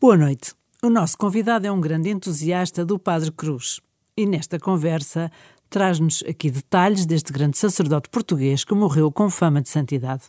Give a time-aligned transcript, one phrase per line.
[0.00, 0.54] Boa noite.
[0.82, 3.82] O nosso convidado é um grande entusiasta do Padre Cruz
[4.16, 5.30] e nesta conversa
[5.68, 10.22] traz-nos aqui detalhes deste grande sacerdote português que morreu com fama de santidade.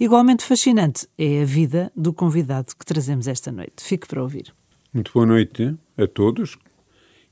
[0.00, 3.74] Igualmente fascinante é a vida do convidado que trazemos esta noite.
[3.84, 4.54] Fique para ouvir.
[4.90, 6.56] Muito boa noite a todos.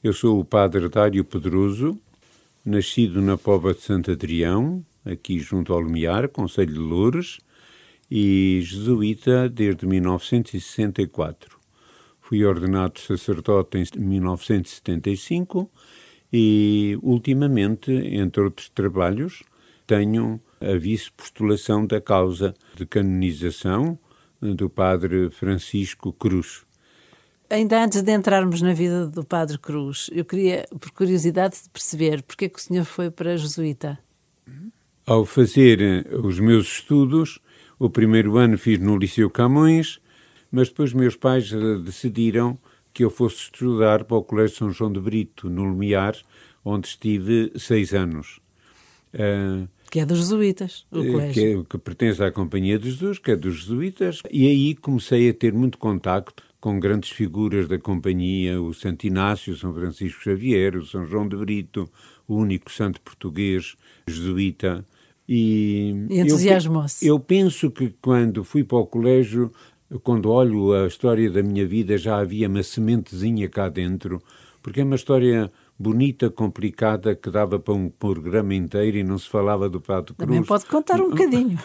[0.05, 1.99] Eu sou o Padre Dário Pedroso,
[2.67, 7.39] nascido na Pova de Santo Adrião, aqui junto ao Lumiar, Conselho de Loures,
[8.11, 11.59] e jesuíta desde 1964.
[12.21, 15.71] Fui ordenado sacerdote em 1975
[16.33, 19.43] e, ultimamente, entre outros trabalhos,
[19.87, 23.99] tenho a vice-postulação da causa de canonização
[24.41, 26.67] do Padre Francisco Cruz.
[27.49, 32.47] Ainda antes de entrarmos na vida do Padre Cruz, eu queria, por curiosidade, perceber porque
[32.47, 33.99] é que o senhor foi para jesuíta.
[35.07, 37.39] Ao fazer os meus estudos,
[37.79, 40.01] o primeiro ano fiz no Liceu Camões,
[40.51, 42.59] mas depois meus pais eh, decidiram
[42.93, 46.17] que eu fosse estudar para o Colégio São João de Brito, no Lumiar,
[46.65, 48.41] onde estive seis anos.
[49.13, 51.33] Uh, que é dos jesuítas, o colégio.
[51.33, 54.21] Que, é, que pertence à Companhia de Jesus, que é dos jesuítas.
[54.31, 59.53] E aí comecei a ter muito contacto com grandes figuras da companhia, o Santo Inácio,
[59.53, 61.89] o São Francisco Xavier, o São João de Brito,
[62.27, 63.77] o único santo português
[64.09, 64.85] jesuíta.
[65.29, 67.07] E, e entusiasmou-se.
[67.07, 69.51] Eu, eu penso que quando fui para o colégio,
[70.03, 74.23] quando olho a história da minha vida, já havia uma sementezinha cá dentro,
[74.63, 79.29] porque é uma história bonita, complicada, que dava para um programa inteiro e não se
[79.29, 80.29] falava do Padre Cruz.
[80.29, 81.59] Também pode contar um bocadinho.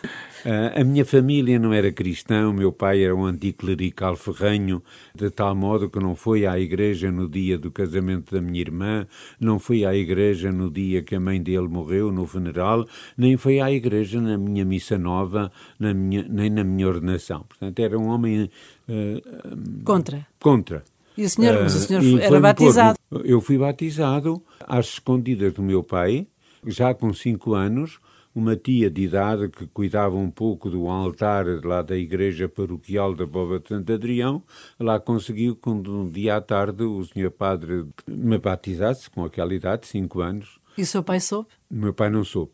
[0.76, 4.84] a minha família não era cristã, o meu pai era um anticlerical ferranho,
[5.16, 9.08] de tal modo que não foi à igreja no dia do casamento da minha irmã,
[9.40, 12.86] não foi à igreja no dia que a mãe dele morreu, no funeral,
[13.18, 17.46] nem foi à igreja na minha missa nova, na minha, nem na minha ordenação.
[17.48, 18.50] Portanto, era um homem...
[18.90, 20.28] Uh, contra.
[20.40, 20.84] Contra.
[21.22, 22.98] E o senhor, uh, o senhor era batizado?
[23.24, 26.26] Eu fui batizado às escondidas do meu pai,
[26.66, 28.00] já com cinco anos,
[28.34, 33.24] uma tia de idade que cuidava um pouco do altar lá da igreja paroquial da
[33.24, 34.42] Bova de Santo Adrião,
[34.80, 39.86] lá conseguiu que um dia à tarde o senhor padre me batizasse com aquela idade,
[39.86, 40.60] cinco anos.
[40.76, 41.50] E o seu pai soube?
[41.70, 42.54] Meu pai não soube.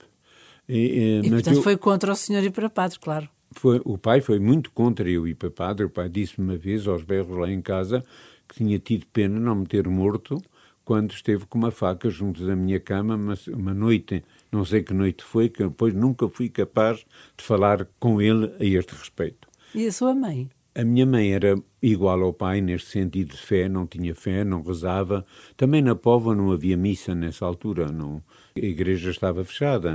[0.68, 1.64] E, e portanto eu...
[1.64, 3.30] foi contra o senhor ir para padre, claro.
[3.52, 5.86] Foi, o pai foi muito contra eu ir para padre.
[5.86, 8.04] O pai disse-me uma vez aos berros lá em casa
[8.48, 10.42] que tinha tido pena não me ter morto
[10.88, 14.94] quando esteve com uma faca junto da minha cama, mas uma noite, não sei que
[14.94, 17.06] noite foi, que depois nunca fui capaz
[17.38, 19.50] de falar com ele a este respeito.
[19.76, 20.50] E a sua mãe?
[20.74, 24.62] A minha mãe era igual ao pai neste sentido de fé, não tinha fé, não
[24.62, 25.26] rezava.
[25.58, 28.22] Também na Póvoa não havia missa nessa altura, não.
[28.56, 29.92] A igreja estava fechada.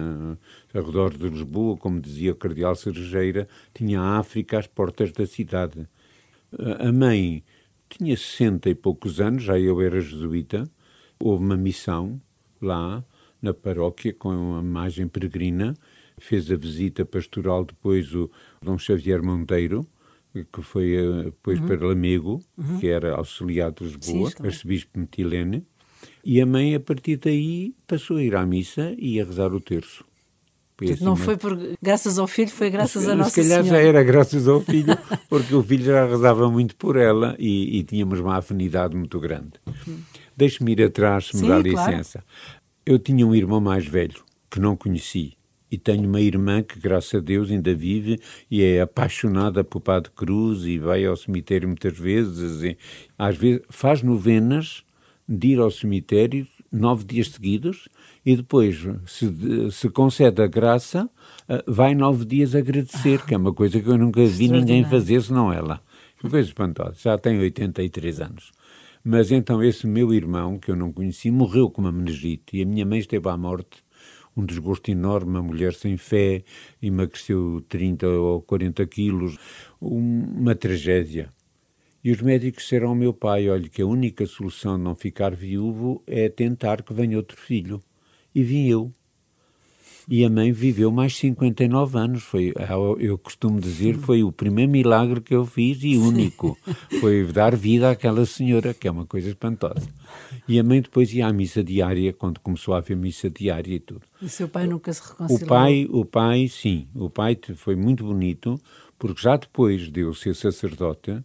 [0.74, 5.24] Ao redor de Lisboa, como dizia o cardeal Cerejeira, tinha a África às portas da
[5.24, 5.88] cidade.
[6.80, 7.44] A mãe
[7.98, 10.64] tinha sessenta e poucos anos, já eu era jesuíta,
[11.18, 12.20] houve uma missão
[12.60, 13.04] lá
[13.40, 15.74] na paróquia com uma imagem peregrina,
[16.18, 18.30] fez a visita pastoral depois o
[18.60, 19.86] Dom Xavier Monteiro,
[20.52, 21.66] que foi eh, depois uhum.
[21.66, 22.78] para Lamego, uhum.
[22.78, 25.66] que era auxiliar de Lisboa, Sim, arcebispo Metilene,
[26.24, 29.60] e a mãe, a partir daí, passou a ir à missa e a rezar o
[29.60, 30.04] terço.
[30.80, 33.82] Assim, não foi por graças ao filho, foi graças a Nossa Se calhar Senhora.
[33.82, 34.96] já era graças ao filho,
[35.28, 39.52] porque o filho já rezava muito por ela e, e tínhamos uma afinidade muito grande.
[40.36, 42.18] Deixe-me ir atrás, se me Sim, dá licença.
[42.20, 42.62] Claro.
[42.84, 45.34] Eu tinha um irmão mais velho, que não conheci,
[45.70, 50.10] e tenho uma irmã que, graças a Deus, ainda vive e é apaixonada por Padre
[50.14, 52.62] Cruz e vai ao cemitério muitas vezes.
[52.62, 52.76] E,
[53.18, 54.82] às vezes faz novenas
[55.26, 57.88] de ir ao cemitério nove dias seguidos
[58.24, 61.10] e depois, se, se concede a graça,
[61.48, 65.20] eh, vai nove dias agradecer, que é uma coisa que eu nunca vi ninguém fazer
[65.22, 65.82] senão ela.
[66.18, 66.94] Que coisa espantosa.
[66.96, 68.52] Já tem 83 anos.
[69.04, 72.66] Mas então esse meu irmão, que eu não conheci, morreu com uma meningite e a
[72.66, 73.82] minha mãe esteve à morte.
[74.36, 76.44] Um desgosto enorme, uma mulher sem fé,
[76.80, 79.36] emagreceu 30 ou 40 quilos,
[79.80, 81.28] uma tragédia.
[82.04, 85.34] E os médicos disseram ao meu pai: olha, que a única solução de não ficar
[85.34, 87.82] viúvo é tentar que venha outro filho.
[88.34, 88.92] E vim eu.
[90.08, 92.22] E a mãe viveu mais 59 anos.
[92.24, 92.52] Foi,
[92.98, 96.58] eu costumo dizer, foi o primeiro milagre que eu fiz e único.
[97.00, 99.88] Foi dar vida àquela senhora, que é uma coisa espantosa.
[100.48, 103.78] E a mãe depois ia à missa diária, quando começou a haver missa diária e
[103.78, 104.02] tudo.
[104.20, 105.44] E seu pai nunca se reconciliou?
[105.44, 106.88] O pai, o pai, sim.
[106.94, 108.60] O pai foi muito bonito,
[108.98, 111.22] porque já depois de eu ser sacerdote,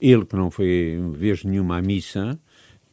[0.00, 2.38] ele que não foi vez nenhuma à missa,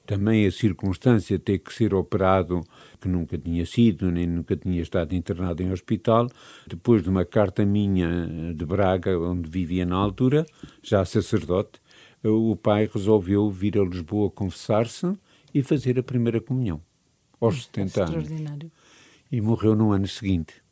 [0.05, 2.61] também a circunstância de ter que ser operado,
[2.99, 6.29] que nunca tinha sido, nem nunca tinha estado internado em hospital,
[6.67, 10.45] depois de uma carta minha de Braga, onde vivia na altura,
[10.81, 11.79] já sacerdote,
[12.23, 15.13] o pai resolveu vir a Lisboa confessar-se
[15.53, 16.81] e fazer a primeira comunhão,
[17.39, 18.29] aos 70 anos.
[19.31, 20.64] E morreu no ano seguinte.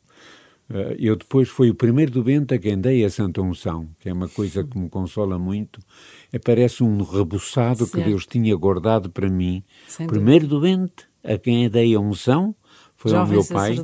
[0.70, 4.12] Eh, eu depois fui o primeiro doente a quem dei a Santa Unção, que é
[4.12, 5.80] uma coisa que me consola muito.
[6.32, 9.62] É, parece um rebuçado que Deus tinha guardado para mim.
[9.86, 10.76] Sem primeiro dúvida.
[10.76, 12.54] doente a quem dei a unção
[12.96, 13.76] foi Jovem ao meu pai,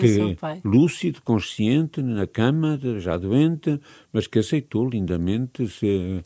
[0.00, 0.60] que pai.
[0.64, 3.80] lúcido, consciente, na cama, já doente,
[4.12, 5.68] mas que aceitou lindamente.
[5.68, 6.24] Se...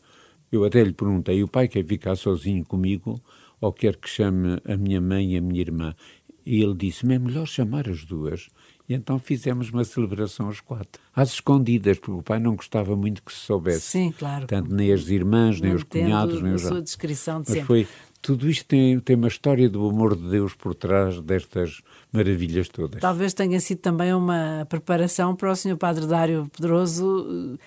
[0.51, 3.21] Eu até lhe perguntei, o pai quer ficar sozinho comigo
[3.61, 5.95] ou quer que chame a minha mãe e a minha irmã?
[6.43, 8.47] E ele disse-me, é melhor chamar as duas.
[8.89, 13.21] E então fizemos uma celebração aos quatro, às escondidas, porque o pai não gostava muito
[13.21, 13.81] que se soubesse.
[13.81, 14.47] Sim, claro.
[14.47, 16.65] Tanto nem as irmãs, nem os cunhados, nem os...
[16.65, 17.67] a sua descrição de Mas sempre.
[17.67, 17.87] foi
[18.21, 21.81] tudo isto tem, tem uma história do amor de Deus por trás destas
[22.11, 22.99] maravilhas todas.
[22.99, 25.77] Talvez tenha sido também uma preparação para o Sr.
[25.77, 27.63] Padre Dário Pedroso eh,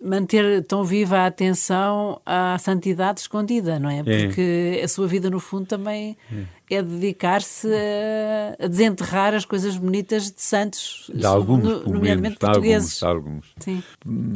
[0.00, 4.02] manter tão viva a atenção à santidade escondida, não é?
[4.02, 4.84] Porque é.
[4.84, 6.16] a sua vida, no fundo, também
[6.70, 12.36] é, é dedicar-se a, a, desenterrar as coisas bonitas de santos, de alguns, no, nomeadamente
[12.36, 12.98] portugueses.
[12.98, 13.82] De alguns, de alguns.
[13.82, 13.82] Sim.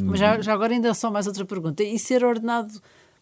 [0.04, 1.82] Mas já, já agora ainda só mais outra pergunta.
[1.82, 2.80] E ser ordenado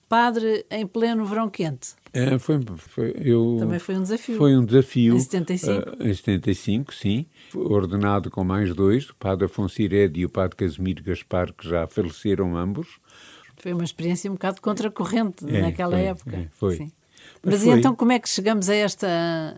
[0.08, 1.90] padre em pleno verão quente?
[2.12, 4.38] É, foi, foi, eu, Também foi um desafio.
[4.38, 5.16] Foi um desafio.
[5.16, 5.90] Em 75?
[5.90, 7.26] Uh, em 75, sim.
[7.54, 11.86] Ordenado com mais dois, o padre Afonso Irede e o padre Casimiro Gaspar, que já
[11.86, 12.88] faleceram ambos.
[13.58, 16.36] Foi uma experiência um bocado contracorrente é, naquela foi, época.
[16.36, 16.76] É, foi.
[16.76, 16.92] Sim.
[17.42, 19.56] Mas, Mas e então como é que chegamos a esta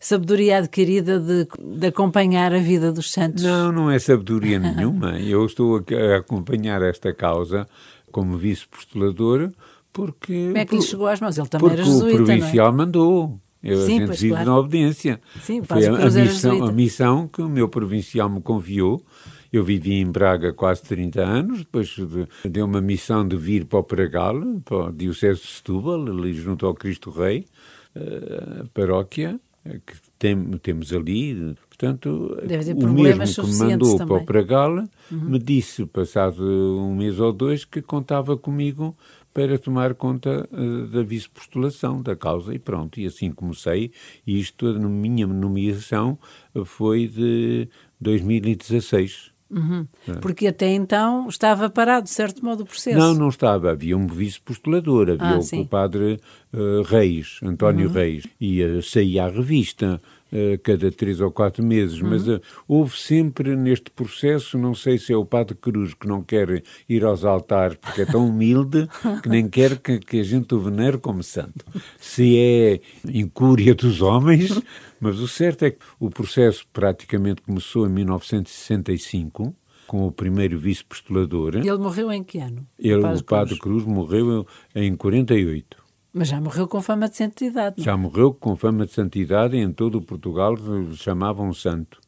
[0.00, 1.46] sabedoria adquirida de,
[1.78, 3.42] de, acompanhar a vida dos santos?
[3.42, 5.18] Não, não é sabedoria nenhuma.
[5.20, 7.66] Eu estou a acompanhar esta causa
[8.10, 9.52] como vice-postulador
[9.96, 10.34] porque...
[10.34, 11.38] Como é que lhe chegou às mãos?
[11.38, 12.72] Ele também era jesuíta, o provincial é?
[12.72, 13.40] mandou.
[13.62, 14.44] Eu, Sim, a gente claro.
[14.44, 15.20] na obediência.
[15.40, 19.02] Sim, Foi a, a, missão, a missão que o meu provincial me confiou.
[19.50, 23.78] Eu vivi em Braga quase 30 anos, depois de, deu uma missão de vir para
[23.78, 24.34] o Pragal,
[24.64, 27.46] para o Diocese de Setúbal, ali junto ao Cristo Rei,
[27.94, 29.40] eh, a paróquia
[29.86, 31.56] que tem, temos ali.
[31.68, 34.06] Portanto, o mesmo que me mandou também.
[34.06, 34.88] para o Pragal uhum.
[35.10, 38.96] me disse, passado um mês ou dois, que contava comigo
[39.36, 43.92] para tomar conta uh, da vice-postulação da causa e pronto, e assim comecei,
[44.26, 46.18] e isto, a minha nomeação
[46.64, 47.68] foi de
[48.00, 49.32] 2016.
[49.50, 49.86] Uhum.
[50.08, 50.12] É.
[50.14, 52.98] Porque até então estava parado, de certo modo, o processo.
[52.98, 53.72] Não, não estava.
[53.72, 56.18] Havia um vice-postulador, havia ah, o, o, padre
[56.54, 57.92] uh, Reis, António uhum.
[57.92, 60.00] Reis, e uh, saía à revista.
[60.32, 62.10] Eh, cada três ou quatro meses, uhum.
[62.10, 66.20] mas uh, houve sempre neste processo, não sei se é o Padre Cruz que não
[66.20, 68.88] quer ir aos altares porque é tão humilde
[69.22, 71.64] que nem quer que, que a gente o venere como santo.
[72.00, 74.60] Se é incúria dos homens,
[75.00, 79.54] mas o certo é que o processo praticamente começou em 1965,
[79.86, 81.54] com o primeiro vice-postulador.
[81.54, 82.66] Ele morreu em que ano?
[82.76, 83.84] Ele, o Padre, o Padre Cruz.
[83.84, 84.44] Cruz morreu
[84.74, 85.85] em 48.
[86.18, 87.74] Mas já morreu com fama de santidade.
[87.76, 87.84] Não?
[87.84, 90.54] Já morreu com fama de santidade e em todo o Portugal
[90.94, 92.00] chamavam santo.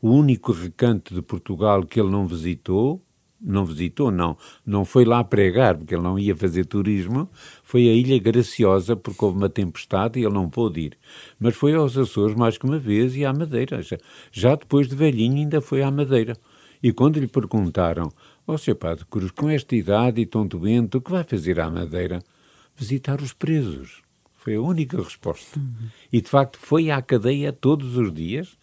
[0.00, 3.02] O único recanto de Portugal que ele não visitou,
[3.40, 7.28] não visitou, não, não foi lá pregar, porque ele não ia fazer turismo,
[7.64, 10.98] foi a Ilha Graciosa, porque houve uma tempestade e ele não pôde ir.
[11.36, 13.82] Mas foi aos Açores mais que uma vez e à Madeira.
[13.82, 13.98] Já,
[14.30, 16.36] já depois de velhinho ainda foi à Madeira.
[16.80, 18.08] E quando lhe perguntaram,
[18.46, 21.68] ó oh, Padre Cruz, com esta idade e tão doente, o que vai fazer à
[21.68, 22.20] Madeira?
[22.78, 24.02] Visitar os presos.
[24.36, 25.58] Foi a única resposta.
[25.58, 25.88] Uhum.
[26.12, 28.56] E, de facto, foi à cadeia todos os dias,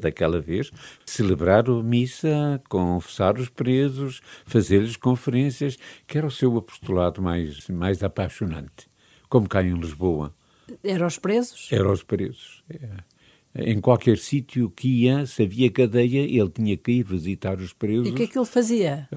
[0.00, 0.70] daquela vez,
[1.04, 8.02] celebrar a missa, confessar os presos, fazer-lhes conferências, que era o seu apostolado mais, mais
[8.02, 8.88] apaixonante.
[9.28, 10.34] Como cá em Lisboa.
[10.82, 11.68] Era os presos?
[11.70, 12.64] Era os presos.
[12.70, 13.14] É.
[13.56, 18.08] Em qualquer sítio que ia, se havia cadeia, ele tinha que ir visitar os presos.
[18.08, 19.08] E o que é que ele fazia?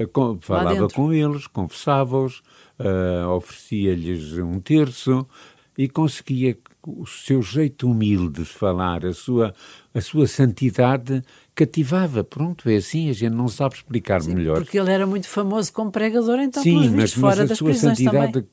[0.42, 2.44] Falava com eles, confessava-os,
[2.80, 5.28] uh, oferecia-lhes um terço
[5.78, 6.58] e conseguia
[6.88, 9.54] o seu jeito humilde de falar, a sua,
[9.94, 11.22] a sua santidade
[11.54, 12.24] cativava.
[12.24, 14.58] Pronto, é assim, a gente não sabe explicar Sim, melhor.
[14.58, 18.46] Porque ele era muito famoso como pregador, então, Sim, mas, fora mas a sua santidade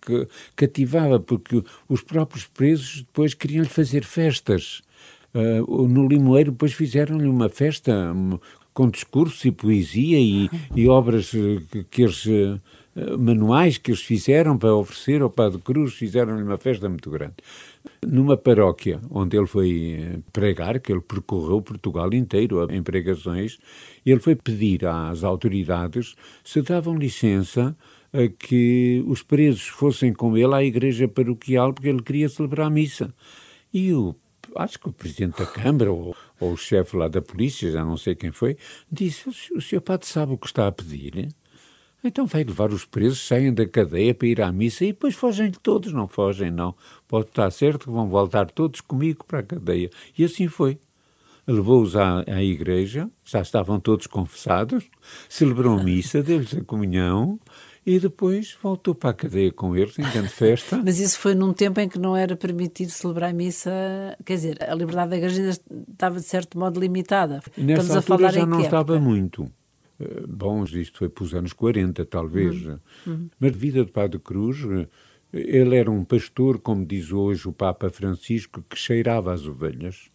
[0.56, 4.82] cativava, porque os próprios presos depois queriam-lhe fazer festas.
[5.32, 8.12] Uh, no Limoeiro depois fizeram-lhe uma festa
[8.72, 12.24] com discurso e poesia e, e obras que, que eles
[13.18, 17.34] manuais que eles fizeram para oferecer ao Padre Cruz, fizeram-lhe uma festa muito grande.
[18.06, 23.58] Numa paróquia onde ele foi eh, pregar, que ele percorreu Portugal inteiro em pregações,
[24.06, 27.76] ele foi pedir às autoridades se davam licença
[28.12, 32.70] a que os presos fossem com ele à igreja paroquial porque ele queria celebrar a
[32.70, 33.12] missa.
[33.72, 34.14] E o
[34.56, 37.96] acho que o presidente da Câmara ou, ou o chefe lá da polícia, já não
[37.96, 38.56] sei quem foi,
[38.90, 41.28] disse: o senhor padre sabe o que está a pedir?
[42.04, 45.50] Então vai levar os presos, saem da cadeia para ir à missa e depois fogem
[45.50, 45.90] todos.
[45.90, 46.74] Não fogem, não.
[47.08, 49.90] Pode estar certo que vão voltar todos comigo para a cadeia.
[50.16, 50.78] E assim foi.
[51.46, 54.84] Levou-os à, à igreja, já estavam todos confessados,
[55.28, 57.38] celebrou missa, deu-lhes a comunhão
[57.86, 60.80] e depois voltou para a cadeia com eles, em grande festa.
[60.82, 63.70] Mas isso foi num tempo em que não era permitido celebrar a missa,
[64.24, 65.60] quer dizer, a liberdade da igreja ainda
[65.92, 67.42] estava de certo modo limitada.
[67.56, 69.50] Nessa Estamos altura a falar já não estava muito.
[69.98, 72.64] Eh, bom, isto foi para os anos 40, talvez.
[72.64, 72.78] Uhum.
[73.06, 73.30] Uhum.
[73.38, 74.88] Mas a vida de Padre Cruz, eh,
[75.32, 80.10] ele era um pastor, como diz hoje o Papa Francisco, que cheirava as ovelhas,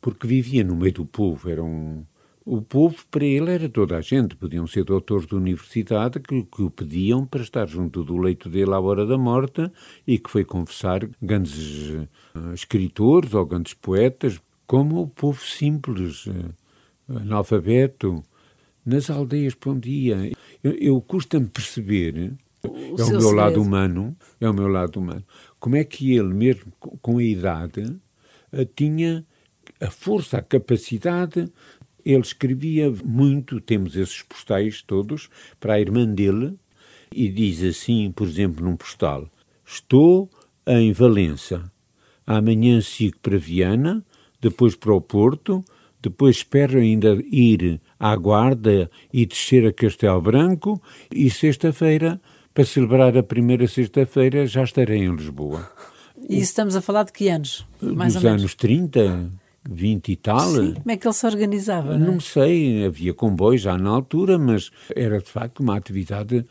[0.00, 2.04] porque vivia no meio do povo, era um,
[2.44, 4.34] o povo, para ele, era toda a gente.
[4.34, 8.72] Podiam ser doutores de universidade que, que, o pediam para estar junto do leito dele
[8.72, 9.70] à hora da morte
[10.06, 12.08] e que foi confessar grandes uh,
[12.54, 16.54] escritores ou grandes poetas, como o povo simples, uh,
[17.08, 18.22] analfabeto,
[18.84, 20.32] nas aldeias para onde ia.
[20.62, 23.30] Eu, eu custa-me perceber, o é o meu segredo.
[23.30, 25.24] lado humano, é o meu lado humano,
[25.58, 27.82] como é que ele, mesmo com a idade,
[28.52, 29.24] uh, tinha
[29.80, 31.50] a força, a capacidade
[32.04, 36.54] ele escrevia muito, temos esses postais todos, para a irmã dele,
[37.12, 39.28] e diz assim, por exemplo, num postal:
[39.64, 40.30] Estou
[40.66, 41.70] em Valença.
[42.26, 44.04] Amanhã sigo para Viana,
[44.40, 45.64] depois para o Porto,
[46.00, 50.82] depois espero ainda ir à Guarda e descer a Castelo Branco,
[51.14, 52.18] e sexta-feira,
[52.54, 55.70] para celebrar a primeira sexta-feira, já estarei em Lisboa.
[56.28, 57.66] E estamos a falar de que anos?
[57.80, 59.30] Mais Dos anos 30,
[59.68, 60.48] 20 e tal.
[60.50, 61.98] Sim, como é que ele se organizava?
[61.98, 62.20] Não, é?
[62.20, 66.46] sei, havia comboios já na altura, mas era de facto uma atividade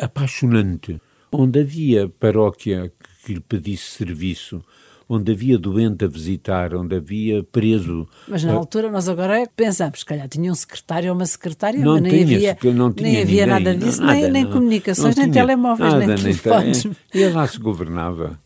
[0.00, 1.00] apaixonante.
[1.30, 2.92] Onde havia paróquia
[3.24, 4.62] que lhe pedisse serviço,
[5.08, 8.08] onde havia doente a visitar, onde havia preso.
[8.28, 11.80] Mas na uh, altura nós agora pensamos, se calhar tinha um secretário ou uma secretária,
[11.80, 15.16] não mas nem havia, não tinha nem havia ninguém, nada disso, nada, nem, nem comunicações,
[15.16, 16.86] nem telemóveis, nada, nem telefones.
[17.12, 18.38] E lá se governava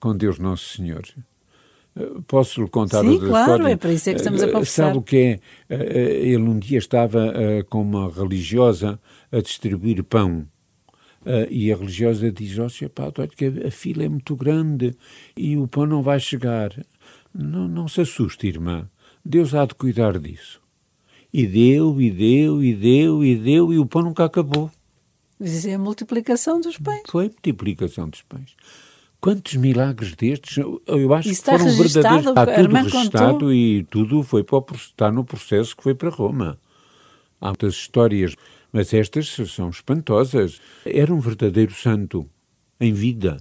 [0.00, 1.02] com Deus Nosso Senhor.
[2.26, 3.72] Posso lhe contar Sim, outra claro, história?
[3.72, 4.86] é para isso é que estamos a eh, conversar.
[4.88, 5.74] Sabe o que é?
[6.28, 7.32] Ele um dia estava
[7.70, 9.00] com uma religiosa
[9.32, 10.46] a distribuir pão.
[11.50, 14.96] E a religiosa diz, ó oh, Padre, olha que a fila é muito grande
[15.36, 16.72] e o pão não vai chegar.
[17.34, 18.88] Não, não se assuste, irmã.
[19.24, 20.60] Deus há de cuidar disso.
[21.32, 24.70] E deu, e deu, e deu, e deu, e o pão nunca acabou.
[25.38, 27.02] Mas é a multiplicação dos pães.
[27.08, 28.54] Foi a multiplicação dos pães.
[29.20, 30.56] Quantos milagres destes?
[30.56, 32.26] Eu acho que foram verdadeiros.
[32.26, 36.58] Está tudo registado e tudo foi para está no processo que foi para Roma.
[37.40, 38.34] Há muitas histórias,
[38.72, 40.60] mas estas são espantosas.
[40.84, 42.28] Era um verdadeiro santo
[42.80, 43.38] em vida.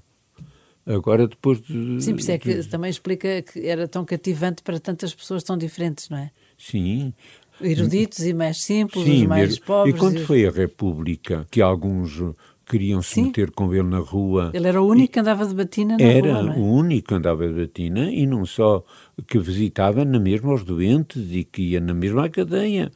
[0.85, 2.01] Agora, depois de.
[2.01, 5.57] Sim, por isso é que também explica que era tão cativante para tantas pessoas tão
[5.57, 6.31] diferentes, não é?
[6.57, 7.13] Sim.
[7.59, 9.65] Eruditos e mais simples, Sim, os mais mesmo.
[9.65, 9.95] pobres.
[9.95, 10.25] E quando e...
[10.25, 12.21] foi a República, que alguns
[12.65, 13.23] queriam se Sim.
[13.25, 14.51] meter com ele na rua.
[14.53, 16.59] Ele era o único que andava de batina na era rua, Era é?
[16.59, 18.83] o único que andava de batina e não só
[19.27, 22.91] que visitava na mesma os doentes e que ia na mesma cadeia.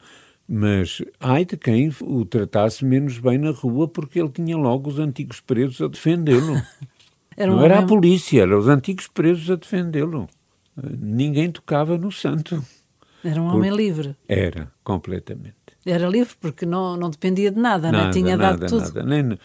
[0.52, 4.98] Mas ai de quem o tratasse menos bem na rua porque ele tinha logo os
[4.98, 6.54] antigos presos a defendê-lo.
[7.38, 10.26] um não era a polícia, eram os antigos presos a defendê-lo.
[10.76, 12.60] Ninguém tocava no santo.
[13.22, 14.16] Era um homem livre.
[14.26, 15.54] Era, completamente.
[15.86, 18.94] Era livre porque não, não dependia de nada, nada não tinha nada, dado tudo.
[18.94, 19.02] Nada.
[19.04, 19.38] Nem,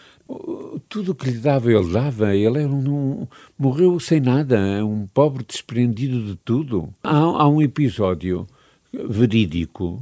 [0.89, 2.35] tudo o que lhe dava, ele dava.
[2.35, 3.27] Ele era um,
[3.59, 6.89] morreu sem nada, um pobre desprendido de tudo.
[7.03, 8.47] Há, há um episódio
[8.91, 10.01] verídico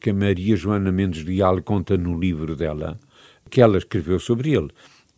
[0.00, 2.98] que a Maria Joana Mendes Leal conta no livro dela,
[3.50, 4.70] que ela escreveu sobre ele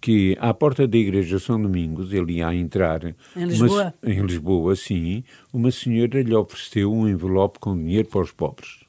[0.02, 3.04] que à porta da igreja São Domingos, ele ia entrar...
[3.36, 3.94] Em Lisboa?
[4.02, 5.22] Uma, em Lisboa, sim.
[5.52, 8.80] Uma senhora lhe ofereceu um envelope com dinheiro para os pobres.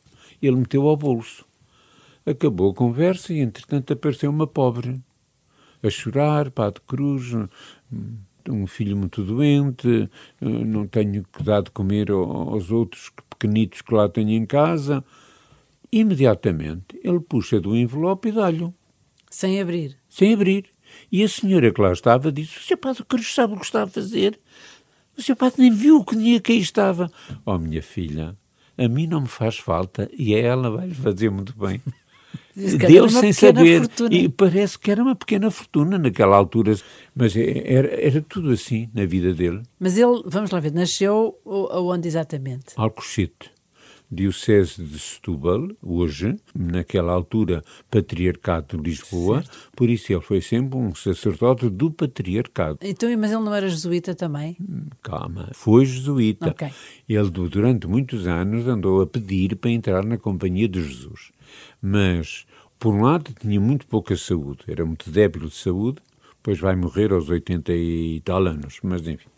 [0.42, 1.46] Ele meteu ao bolso.
[2.26, 5.00] Acabou a conversa e, entretanto, apareceu uma pobre
[5.84, 7.36] a chorar, Padre Cruz,
[8.50, 10.10] um filho muito doente,
[10.42, 15.04] não tenho que dar de comer aos outros pequenitos que lá tenho em casa.
[15.94, 18.74] Imediatamente ele puxa do envelope e dá-lhe.
[19.30, 19.96] Sem abrir?
[20.10, 20.66] Sem abrir.
[21.12, 22.78] E a senhora que lá estava disse: O Sr.
[22.78, 24.40] Padre Cruz sabe o que está a fazer?
[25.16, 25.36] O Sr.
[25.36, 27.12] Padre nem viu o que que aí estava.
[27.46, 28.36] Oh, minha filha,
[28.76, 31.80] a mim não me faz falta e a ela vai-lhe fazer muito bem.
[32.56, 33.82] Deu sem saber.
[33.82, 34.16] Fortuna.
[34.16, 36.76] E parece que era uma pequena fortuna naquela altura.
[37.16, 39.62] Mas é, era, era tudo assim na vida dele.
[39.80, 42.74] Mas ele, vamos lá ver, nasceu onde exatamente?
[42.76, 43.53] Alcochete.
[44.14, 49.72] Diocese de Setúbal, hoje, naquela altura, Patriarcado de Lisboa, certo.
[49.76, 52.80] por isso ele foi sempre um sacerdote do Patriarcado.
[52.82, 54.58] Então, mas ele não era jesuíta também?
[55.02, 56.52] Calma, foi jesuíta.
[56.52, 56.72] Okay.
[57.10, 61.32] Ele, durante muitos anos, andou a pedir para entrar na Companhia de Jesus.
[61.82, 62.46] Mas
[62.84, 66.00] por um lado, tinha muito pouca saúde, era muito débil de saúde,
[66.36, 69.30] depois vai morrer aos 80 e tal anos, mas enfim.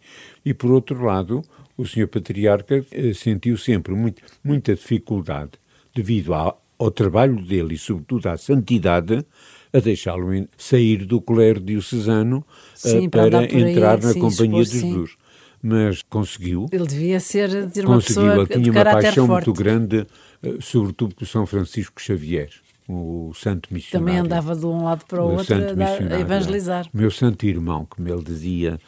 [0.43, 1.43] E por outro lado,
[1.77, 5.51] o senhor patriarca eh, sentiu sempre muito, muita dificuldade
[5.93, 9.25] devido ao, ao trabalho dele e, sobretudo, à santidade,
[9.73, 12.45] a deixá-lo sair do clero diocesano
[12.83, 15.11] eh, sim, para, para entrar aí, na sim, Companhia de Jesus.
[15.11, 15.17] Sim.
[15.61, 16.67] Mas conseguiu.
[16.71, 18.23] Ele devia ser de uma conseguiu.
[18.23, 19.47] pessoa Ele tinha uma paixão forte.
[19.47, 20.07] muito grande,
[20.43, 22.49] eh, sobretudo por São Francisco Xavier
[22.87, 24.05] o santo missionário.
[24.05, 26.87] Também andava de um lado para o, o outro a, evangelizar.
[26.93, 28.79] Meu santo irmão, como ele dizia,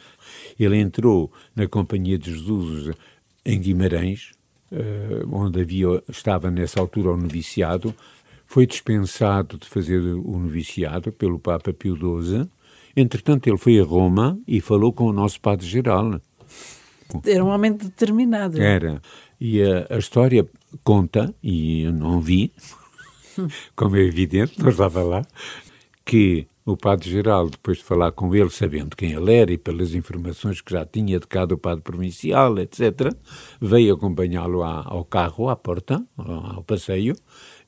[0.58, 2.94] ele entrou na Companhia de Jesus
[3.44, 4.32] em Guimarães,
[4.70, 7.94] eh, onde havia, estava nessa altura o noviciado,
[8.46, 12.48] foi dispensado de fazer o noviciado pelo Papa Pio XII.
[12.96, 16.20] Entretanto, ele foi a Roma e falou com o nosso Padre-Geral.
[17.24, 18.60] Era um homem determinado.
[18.60, 19.00] Era.
[19.40, 20.46] E a, a história
[20.82, 22.52] conta, e eu não vi,
[23.76, 25.26] como é evidente, não estava lá,
[26.04, 30.60] que o Padre-Geral, depois de falar com ele, sabendo quem ele era e pelas informações
[30.60, 33.10] que já tinha de cá do Padre Provincial, etc.,
[33.58, 37.16] veio acompanhá-lo ao carro, à porta, ao passeio,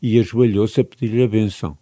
[0.03, 1.79] e ajoelhou-se a pedir-lhe a benção.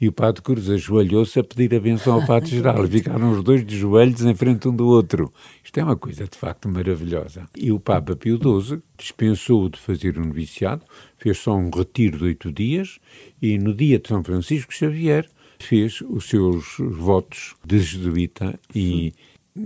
[0.00, 2.84] E o Padre Cruz ajoelhou-se a pedir a benção ao Padre Geral.
[2.88, 5.32] Ficaram os dois de joelhos em frente um do outro.
[5.62, 7.46] Isto é uma coisa de facto maravilhosa.
[7.56, 10.82] E o Papa Pio XII dispensou de fazer o um noviciado,
[11.18, 12.98] fez só um retiro de oito dias
[13.40, 15.28] e no dia de São Francisco Xavier
[15.64, 19.12] fez os seus votos de jesuíta e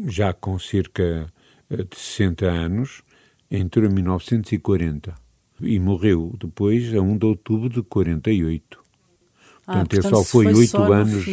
[0.06, 1.26] já com cerca
[1.70, 3.02] eh, de 60 anos,
[3.50, 5.14] entrou em 1940
[5.60, 8.82] e morreu depois a 1 de outubro de 48.
[9.64, 11.24] Ah, portanto, ele só foi oito anos,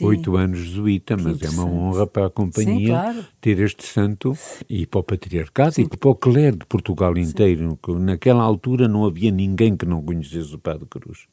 [0.00, 3.24] oito anos jesuíta, mas é uma honra para a companhia sim, claro.
[3.40, 4.38] ter este santo
[4.70, 5.82] e para o patriarcado sim.
[5.82, 7.76] e para o clero de Portugal inteiro.
[7.98, 11.26] Naquela altura não havia ninguém que não conhecesse o Padre Cruz.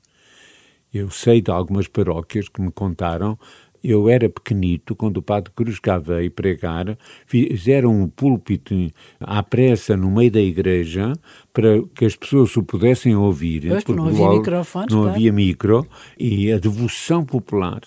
[0.93, 3.37] Eu sei de algumas paróquias que me contaram
[3.83, 8.73] eu era pequenito, quando o Padre Cruz cá veio pregar, fizeram um púlpito
[9.19, 11.11] à pressa no meio da igreja
[11.51, 13.67] para que as pessoas o pudessem ouvir.
[13.67, 15.15] Pois, porque não havia microfones, Não claro.
[15.15, 15.85] havia micro.
[16.17, 17.81] E a devoção popular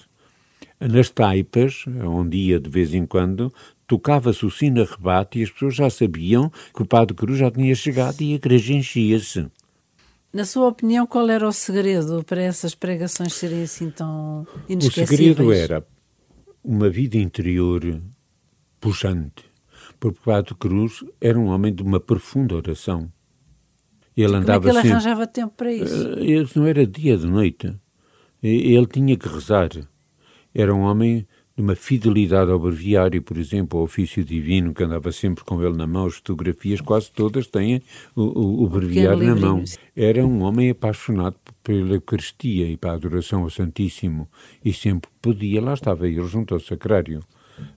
[0.78, 3.50] nas taipas, onde ia de vez em quando,
[3.87, 7.50] tocava-se o sino a rebate e as pessoas já sabiam que o Padre Cruz já
[7.50, 9.46] tinha chegado e a igreja enchia-se.
[10.37, 15.31] Na sua opinião, qual era o segredo para essas pregações serem assim tão inesquecíveis?
[15.31, 15.87] O segredo era
[16.62, 17.81] uma vida interior
[18.79, 19.51] puxante.
[19.99, 23.11] Porque o Padre Cruz era um homem de uma profunda oração.
[24.14, 24.90] Ele Como andava é que ele sempre...
[24.90, 26.09] arranjava tempo para isso?
[26.18, 27.75] Eh, ele não era dia de noite.
[28.42, 29.70] Ele tinha que rezar.
[30.55, 35.11] Era um homem de uma fidelidade ao breviário, por exemplo, ao ofício divino, que andava
[35.11, 37.83] sempre com ele na mão, as fotografias quase todas têm
[38.14, 39.64] o, o, o breviário na mão.
[39.97, 44.29] Era um homem apaixonado pela Eucaristia e para a adoração ao Santíssimo,
[44.62, 47.23] e sempre podia, lá estava ele junto ao sacrário,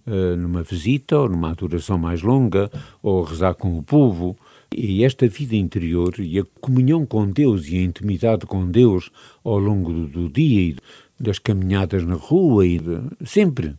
[0.06, 2.70] uh, numa visita ou numa adoração mais longa,
[3.02, 4.38] ou rezar com o povo.
[4.72, 9.10] E esta vida interior e a comunhão com Deus e a intimidade com Deus
[9.44, 10.76] ao longo do, do dia e
[11.20, 13.76] das caminhadas na rua e de, sempre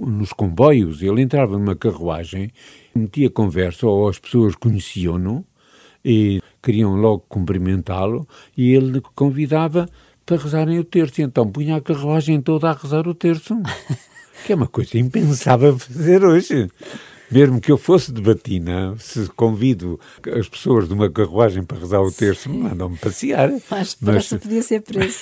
[0.00, 1.02] nos comboios.
[1.02, 2.50] Ele entrava numa carruagem,
[2.94, 5.44] metia conversa, ou as pessoas conheciam-no
[6.04, 9.88] e queriam logo cumprimentá-lo, e ele convidava
[10.24, 11.22] para rezarem o terço.
[11.22, 13.54] Então punha a carruagem toda a rezar o terço,
[14.44, 16.68] que é uma coisa impensável fazer hoje.
[17.30, 19.98] Mesmo que eu fosse de batina, se convido
[20.38, 23.50] as pessoas de uma carruagem para rezar o terço, mandam-me passear.
[23.70, 25.18] Mas, mas podia ser preso.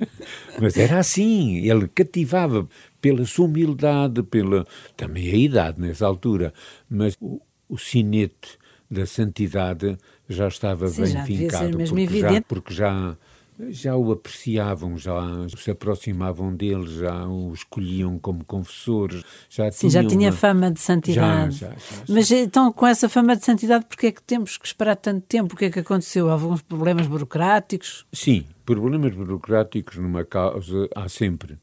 [0.60, 2.66] mas era assim, ele cativava
[3.00, 6.54] pela sua humildade, pela também a idade nessa altura,
[6.88, 8.58] mas o, o sinete
[8.90, 13.16] da santidade já estava Sim, bem já fincado, porque já, porque já
[13.70, 15.14] já o apreciavam, já
[15.56, 19.10] se aproximavam dele, já o escolhiam como confessor,
[19.48, 20.36] já Sim, já tinha uma...
[20.36, 21.56] fama de santidade.
[21.56, 24.66] Já, já, já, Mas então, com essa fama de santidade, porquê é que temos que
[24.66, 25.54] esperar tanto tempo?
[25.54, 26.30] O que é que aconteceu?
[26.30, 28.06] Alguns problemas burocráticos?
[28.12, 31.58] Sim, problemas burocráticos numa causa há sempre,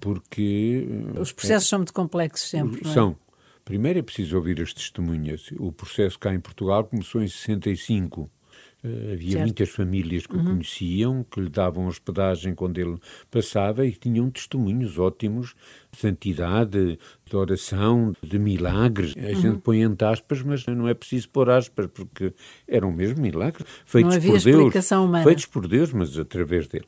[0.00, 0.86] porque...
[1.18, 2.92] Os processos é, são muito complexos sempre, é?
[2.92, 3.16] São.
[3.64, 5.50] Primeiro é preciso ouvir as testemunhas.
[5.56, 8.41] O processo cá em Portugal começou em 65 Uh,
[8.84, 9.44] havia certo.
[9.44, 10.42] muitas famílias que uhum.
[10.42, 12.98] o conheciam, que lhe davam hospedagem quando ele
[13.30, 15.54] passava e tinham testemunhos ótimos
[15.92, 19.14] de santidade, de oração, de milagres.
[19.16, 19.40] A uhum.
[19.40, 22.32] gente põe entre aspas, mas não é preciso pôr aspas, porque
[22.66, 24.90] eram mesmo milagres feitos por Deus.
[24.92, 25.24] Humana.
[25.24, 26.86] Feitos por Deus, mas através dele.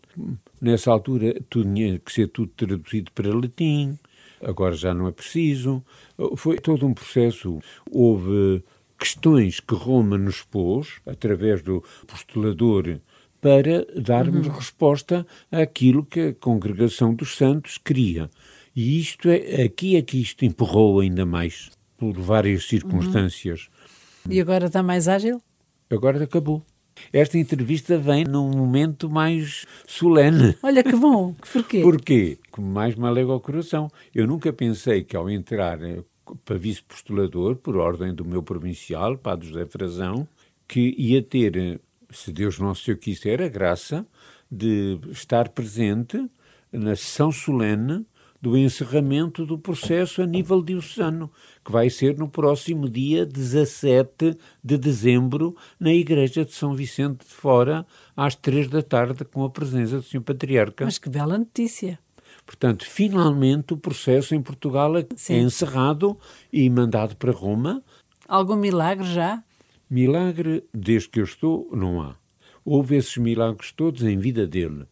[0.61, 3.99] Nessa altura, tudo tinha que ser tudo traduzido para latim,
[4.43, 5.85] agora já não é preciso.
[6.37, 7.61] Foi todo um processo.
[7.91, 8.63] Houve
[8.99, 13.01] questões que Roma nos pôs, através do postulador
[13.41, 14.55] para darmos uhum.
[14.55, 18.31] resposta àquilo que a congregação dos santos queria.
[18.75, 23.69] E isto é, aqui é que isto empurrou ainda mais, por várias circunstâncias.
[24.25, 24.33] Uhum.
[24.33, 25.43] E agora está mais ágil?
[25.91, 26.65] Agora acabou.
[27.13, 30.57] Esta entrevista vem num momento mais solene.
[30.63, 31.35] Olha que bom.
[31.53, 31.83] Porquê?
[31.83, 32.39] Porquê?
[32.51, 33.91] Como mais me alega ao coração.
[34.15, 35.79] Eu nunca pensei que ao entrar
[36.45, 40.29] para vice-postulador, por ordem do meu provincial, Padre José Frazão,
[40.67, 44.07] que ia ter, se Deus não se o quiser, a graça
[44.51, 46.31] de estar presente
[46.73, 48.05] na sessão solene
[48.45, 51.31] do encerramento do processo a nível diocesano,
[51.65, 57.33] que vai ser no próximo dia 17 de dezembro, na Igreja de São Vicente de
[57.33, 60.21] Fora, às três da tarde, com a presença do Sr.
[60.21, 60.85] Patriarca.
[60.85, 61.99] Mas que bela notícia!
[62.47, 65.41] Portanto, finalmente o processo em Portugal é Sim.
[65.41, 66.19] encerrado
[66.53, 67.83] e mandado para Roma.
[68.29, 69.43] Algum milagre já?
[69.89, 72.17] Milagre, desde que eu estou, não há.
[72.65, 74.87] Houve esses milagres todos em vida dele.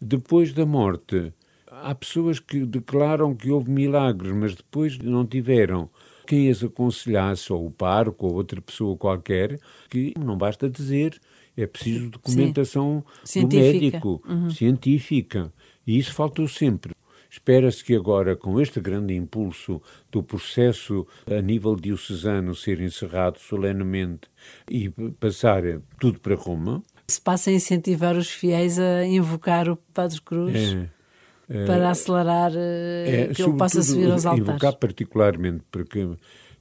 [0.00, 1.32] Depois da morte,
[1.70, 5.90] há pessoas que declaram que houve milagres, mas depois não tiveram
[6.26, 11.20] quem as aconselhasse, ou o parco, ou outra pessoa qualquer, que não basta dizer,
[11.56, 13.46] é preciso documentação Sim.
[13.46, 14.50] do médico, uhum.
[14.50, 15.52] científica.
[15.86, 16.94] E isso faltou sempre.
[17.30, 24.28] Espera-se que agora, com este grande impulso do processo a nível diocesano ser encerrado solenemente
[24.70, 25.62] e passar
[25.98, 26.80] tudo para Roma.
[27.08, 30.54] Se passa a incentivar os fiéis a invocar o Padre Cruz.
[30.54, 34.48] É para acelerar é, que ele possa subir aos altares.
[34.48, 36.08] Invocar particularmente, porque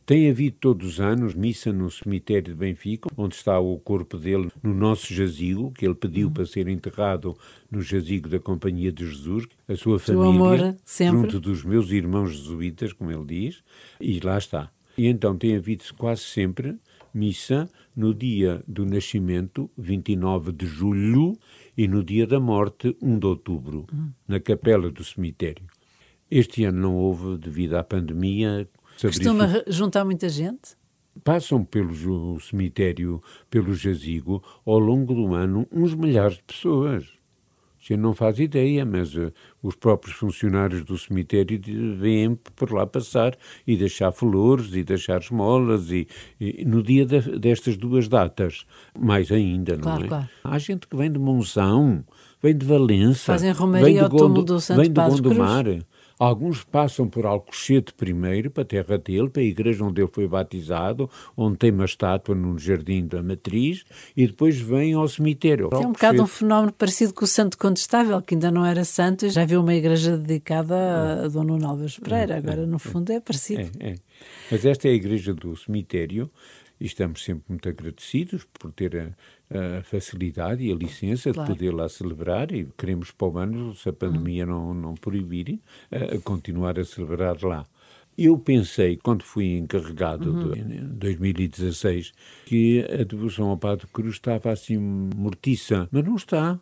[0.06, 4.52] tem havido todos os anos missa no cemitério de Benfica, onde está o corpo dele
[4.62, 6.34] no nosso jazigo, que ele pediu uhum.
[6.34, 7.38] para ser enterrado
[7.72, 12.92] no jazigo da Companhia de Jesus, a sua família, amor, junto dos meus irmãos jesuítas,
[12.92, 13.64] como ele diz,
[14.00, 14.70] e lá está.
[14.98, 16.76] E então tem havido quase sempre
[17.14, 21.38] missa no dia do nascimento, 29 de julho,
[21.78, 24.12] e no dia da morte, 1 de outubro, uhum.
[24.28, 25.66] na capela do cemitério.
[26.30, 28.68] Este ano não houve devido à pandemia,
[29.02, 30.76] Costuma juntar muita gente?
[31.24, 37.06] Passam pelo cemitério, pelo jazigo, ao longo do ano, uns milhares de pessoas.
[37.84, 41.60] Você não faz ideia, mas uh, os próprios funcionários do cemitério
[42.00, 43.36] vêm por lá passar
[43.68, 46.08] e deixar flores e deixar esmolas e,
[46.40, 48.66] e no dia de, destas duas datas,
[48.98, 50.08] mais ainda, claro, não é?
[50.08, 50.30] Claro.
[50.46, 52.06] Há gente que vem de Monção,
[52.42, 55.66] vem de Valença, Fazem romaria vem de, Gondo, do Santo vem de Gondomar.
[55.66, 55.84] Cruz.
[56.20, 60.28] Alguns passam por Alcochete primeiro, para a terra dele, para a igreja onde ele foi
[60.28, 63.84] batizado, onde tem uma estátua no jardim da Matriz,
[64.16, 65.70] e depois vêm ao cemitério.
[65.72, 69.26] É um bocado um fenómeno parecido com o Santo Condestável, que ainda não era santo,
[69.26, 72.38] e já viu uma igreja dedicada a Dom Nuno Alves Pereira.
[72.38, 73.70] Agora, no fundo, é parecido.
[73.80, 73.96] É, é.
[74.52, 76.30] Mas esta é a igreja do cemitério,
[76.80, 81.50] e estamos sempre muito agradecidos por ter a, a facilidade e a licença claro.
[81.50, 85.60] de poder lá celebrar e queremos para o ano, se a pandemia não, não proibir,
[85.92, 87.66] a, a continuar a celebrar lá.
[88.18, 90.56] Eu pensei, quando fui encarregado uhum.
[90.56, 92.14] em 2016,
[92.46, 96.60] que a devoção ao Padre Cruz estava assim mortiça, mas não está,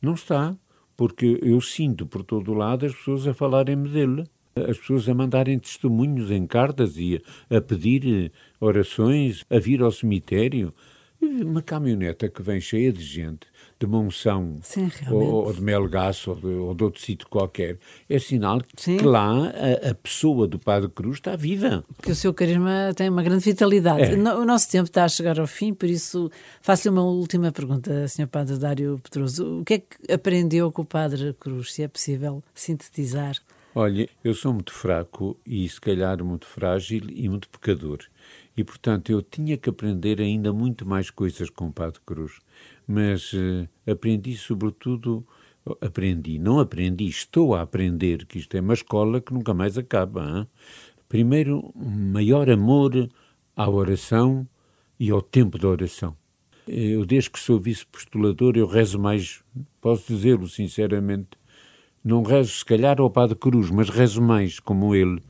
[0.00, 0.56] não está,
[0.96, 5.58] porque eu sinto por todo lado as pessoas a falarem-me dele as pessoas a mandarem
[5.58, 10.72] testemunhos em cartas e a, pedir orações, a vir ao cemitério.
[11.20, 13.46] Uma caminhoneta que vem cheia de gente,
[13.78, 18.18] de Monção, Sim, ou, ou, de Melgaço, ou de, ou de, outro sítio qualquer, é
[18.18, 18.96] sinal Sim.
[18.96, 21.84] que lá a, a, pessoa do Padre Cruz está viva.
[21.96, 24.02] Porque o seu carisma tem uma grande vitalidade.
[24.02, 24.34] É.
[24.34, 26.28] O nosso tempo está a chegar ao fim, por isso
[26.60, 28.26] faço-lhe uma última pergunta, Sr.
[28.26, 29.60] Padre Dário Pedroso.
[29.60, 33.36] O que é que aprendeu com o Padre Cruz, se é possível sintetizar?
[33.74, 38.00] Olha, eu sou muito fraco e se calhar muito frágil e muito pecador.
[38.54, 42.38] E, portanto, eu tinha que aprender ainda muito mais coisas com o Padre Cruz.
[42.86, 45.26] Mas uh, aprendi, sobretudo,
[45.80, 50.22] aprendi, não aprendi, estou a aprender, que isto é uma escola que nunca mais acaba.
[50.22, 50.46] Hein?
[51.08, 53.08] Primeiro, maior amor
[53.56, 54.46] à oração
[55.00, 56.14] e ao tempo da oração.
[56.68, 59.42] Eu, desde que sou vice-postulador, eu rezo mais,
[59.80, 61.30] posso dizê-lo sinceramente,
[62.04, 65.22] não rezo, se calhar, ao Padre Cruz, mas rezo mais como ele,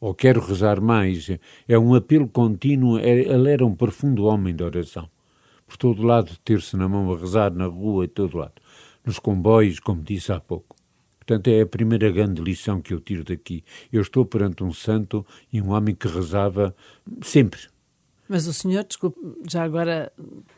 [0.00, 1.28] ou quero rezar mais.
[1.68, 2.98] É um apelo contínuo.
[2.98, 5.08] É, ele era um profundo homem de oração.
[5.66, 8.54] Por todo lado, ter-se na mão a rezar, na rua e todo lado.
[9.04, 10.76] Nos comboios, como disse há pouco.
[11.18, 13.62] Portanto, é a primeira grande lição que eu tiro daqui.
[13.92, 16.74] Eu estou perante um santo e um homem que rezava
[17.22, 17.60] sempre,
[18.30, 19.18] mas o senhor, desculpe,
[19.50, 20.12] já agora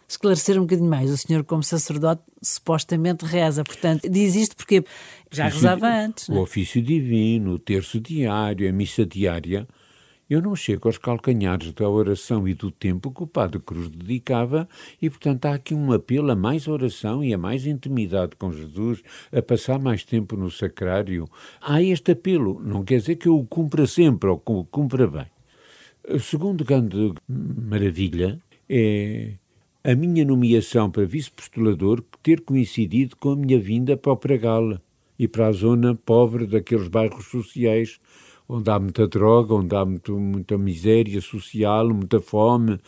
[0.06, 1.10] esclarecer um bocadinho mais.
[1.10, 3.64] O senhor, como sacerdote, supostamente reza.
[3.64, 4.84] Portanto, diz isto porque
[5.30, 6.28] já rezava antes.
[6.28, 6.42] O não?
[6.42, 9.66] ofício divino, o terço diário, a missa diária.
[10.28, 14.68] eu não chego aos calcanhares da oração e do tempo que o Padre Cruz dedicava,
[15.00, 19.02] e portanto há aqui um apelo a mais oração e a mais intimidade com Jesus,
[19.34, 21.26] a passar mais tempo no sacrário.
[21.58, 25.06] Há este apelo, não quer dizer que eu o cumpra sempre ou que o cumpra
[25.06, 25.31] bem.
[26.08, 29.34] A segunda grande maravilha é
[29.84, 34.80] a minha nomeação para vice-postulador ter coincidido com a minha vinda para o Pragal
[35.18, 38.00] e para a zona pobre daqueles bairros sociais
[38.48, 42.78] onde há muita droga, onde há muito, muita miséria social, muita fome.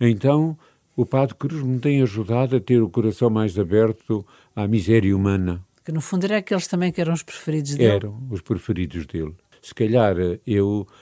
[0.00, 0.58] Então,
[0.96, 5.64] o Padre Cruz me tem ajudado a ter o coração mais aberto à miséria humana.
[5.84, 7.92] Que no fundo eram aqueles também que eram os preferidos dele.
[7.92, 9.34] Eram os preferidos dele.
[9.60, 10.94] Se calhar eu, eh,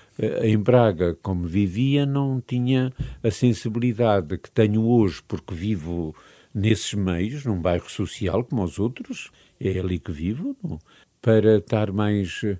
[0.42, 6.14] em Braga, como vivia, não tinha a sensibilidade que tenho hoje, porque vivo
[6.54, 10.78] nesses meios, num bairro social como os outros, é ali que vivo, não?
[11.20, 12.58] para estar mais eh,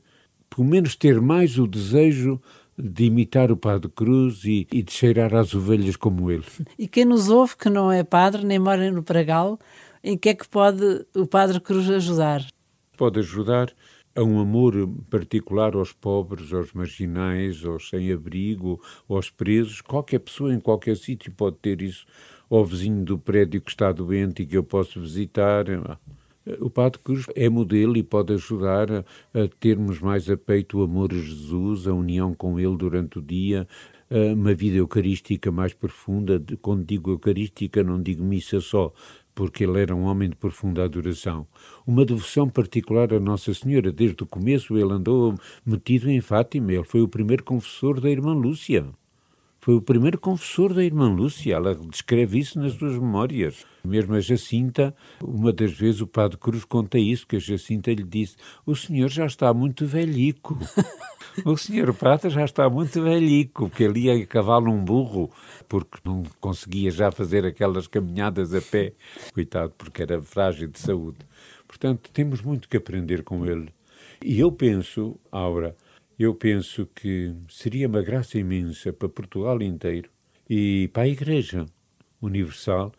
[0.49, 2.41] pelo menos ter mais o desejo
[2.79, 6.45] de imitar o Padre Cruz e, e, de cheirar às ovelhas como ele.
[6.79, 9.59] E quem nos ouve, que não é padre, nem mora no Pragal,
[10.03, 12.47] em que é que pode o Padre Cruz ajudar?
[12.97, 13.73] Pode ajudar
[14.15, 19.81] a um amor particular aos pobres, aos marginais, aos sem-abrigo, aos presos.
[19.81, 22.07] Qualquer pessoa em qualquer sítio pode ter isso.
[22.51, 25.65] Ao vizinho do prédio que está doente e que eu posso visitar.
[26.61, 28.99] O Padre Cruz é modelo e pode ajudar a,
[29.33, 33.23] a, termos mais a peito o amor a Jesus, a união com Ele durante o
[33.23, 33.67] dia,
[34.35, 36.43] uma vida eucarística mais profunda.
[36.61, 38.93] Quando digo eucarística, não digo missa só,
[39.35, 41.47] porque ele era um homem de profunda adoração.
[41.87, 43.93] Uma devoção particular a Nossa Senhora.
[43.93, 46.73] Desde o começo ele andou metido em Fátima.
[46.73, 48.87] Ele foi o primeiro confessor da irmã Lúcia.
[49.65, 53.65] Foi o primeiro confessor da irmã Lúcia, ela descreve isso nas suas memórias.
[53.85, 58.03] Mesmo a Jacinta, uma das vezes o Padre Cruz conta isso, que a Jacinta lhe
[58.03, 58.35] disse,
[58.67, 60.59] o senhor já está muito velhico.
[61.47, 65.31] o senhor Prata já está muito velhico, porque ele ia a cavalo um burro,
[65.69, 68.95] porque não conseguia já fazer aquelas caminhadas a pé,
[69.33, 71.19] coitado, porque era frágil de saúde.
[71.69, 73.69] Portanto, temos muito que aprender com ele.
[74.25, 75.77] E eu penso, Aura,
[76.19, 80.11] eu penso que seria uma graça imensa para Portugal inteiro
[80.49, 81.67] e para a Igreja
[82.21, 82.93] Universal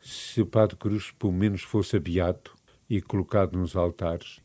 [0.00, 2.54] se o Padre Cruz, pelo menos, fosse abeato
[2.88, 4.44] e colocado nos altares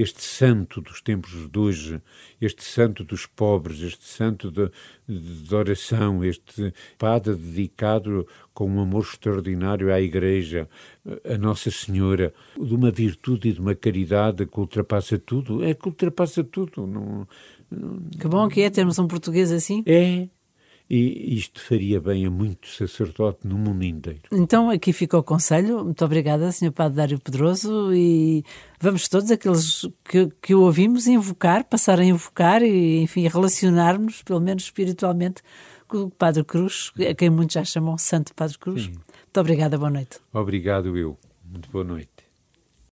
[0.00, 2.00] este santo dos tempos de hoje,
[2.40, 4.70] este santo dos pobres, este santo de,
[5.08, 10.68] de, oração, este padre dedicado com um amor extraordinário à Igreja,
[11.28, 15.88] a Nossa Senhora, de uma virtude e de uma caridade que ultrapassa tudo, é que
[15.88, 16.86] ultrapassa tudo.
[16.86, 17.26] Não,
[18.18, 19.82] que bom que é termos um português assim.
[19.86, 20.28] É,
[20.90, 24.22] e isto faria bem a muito sacerdote no mundo inteiro.
[24.32, 25.84] Então aqui fica o conselho.
[25.84, 26.72] Muito obrigada, Sr.
[26.72, 28.42] Padre Dário Pedroso, e
[28.80, 34.40] vamos todos, aqueles que, que o ouvimos, invocar, passar a invocar e, enfim, relacionarmos, pelo
[34.40, 35.42] menos espiritualmente,
[35.86, 38.84] com o Padre Cruz, a quem muitos já chamam Santo Padre Cruz.
[38.84, 38.92] Sim.
[38.92, 40.18] Muito obrigada, boa noite.
[40.32, 41.18] Obrigado eu.
[41.44, 42.17] Muito boa noite.